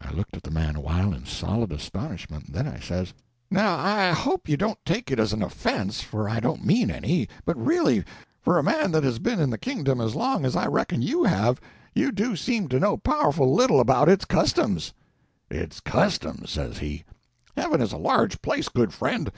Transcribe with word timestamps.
I 0.00 0.10
looked 0.14 0.34
at 0.34 0.44
the 0.44 0.50
man 0.50 0.76
awhile 0.76 1.12
in 1.12 1.26
solid 1.26 1.72
astonishment; 1.72 2.54
then 2.54 2.66
I 2.66 2.78
says— 2.78 3.12
"Now, 3.50 3.76
I 3.76 4.12
hope 4.12 4.48
you 4.48 4.56
don't 4.56 4.82
take 4.86 5.10
it 5.10 5.20
as 5.20 5.34
an 5.34 5.42
offence, 5.42 6.00
for 6.00 6.26
I 6.26 6.40
don't 6.40 6.64
mean 6.64 6.90
any, 6.90 7.28
but 7.44 7.54
really, 7.58 8.02
for 8.40 8.56
a 8.58 8.62
man 8.62 8.92
that 8.92 9.04
has 9.04 9.18
been 9.18 9.38
in 9.38 9.50
the 9.50 9.58
Kingdom 9.58 10.00
as 10.00 10.14
long 10.14 10.46
as 10.46 10.56
I 10.56 10.66
reckon 10.68 11.02
you 11.02 11.24
have, 11.24 11.60
you 11.92 12.12
do 12.12 12.34
seem 12.34 12.66
to 12.68 12.80
know 12.80 12.96
powerful 12.96 13.54
little 13.54 13.78
about 13.78 14.08
its 14.08 14.24
customs." 14.24 14.94
"Its 15.50 15.80
customs!" 15.80 16.50
says 16.52 16.78
he. 16.78 17.04
"Heaven 17.54 17.82
is 17.82 17.92
a 17.92 17.98
large 17.98 18.40
place, 18.40 18.70
good 18.70 18.94
friend. 18.94 19.30